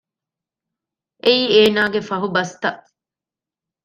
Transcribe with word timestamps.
އެއީ 1.23 1.43
އޭނާގެ 1.53 1.99
ފަހުބަސްތައް 2.09 2.81